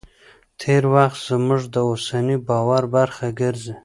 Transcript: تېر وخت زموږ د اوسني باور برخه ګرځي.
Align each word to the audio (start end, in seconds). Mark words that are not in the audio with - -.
تېر 0.59 0.83
وخت 0.93 1.19
زموږ 1.29 1.61
د 1.73 1.75
اوسني 1.89 2.37
باور 2.47 2.83
برخه 2.95 3.25
ګرځي. 3.39 3.73